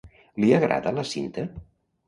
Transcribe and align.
Li 0.43 0.49
agrada 0.61 0.95
la 1.01 1.05
Cinta? 1.11 1.47